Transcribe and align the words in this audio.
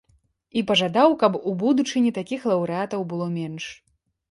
І 0.61 0.63
пажадаў, 0.71 1.13
каб 1.25 1.37
у 1.51 1.53
будучыні 1.65 2.15
такіх 2.17 2.49
лаўрэатаў 2.55 3.07
было 3.15 3.31
менш. 3.39 3.71